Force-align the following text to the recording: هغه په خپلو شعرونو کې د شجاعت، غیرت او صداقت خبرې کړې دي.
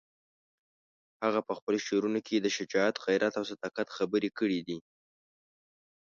هغه 1.23 1.39
په 1.47 1.53
خپلو 1.57 1.77
شعرونو 1.85 2.19
کې 2.27 2.35
د 2.39 2.47
شجاعت، 2.57 2.95
غیرت 3.05 3.33
او 3.39 3.43
صداقت 3.51 3.87
خبرې 3.97 4.29
کړې 4.39 4.59
دي. 4.67 4.79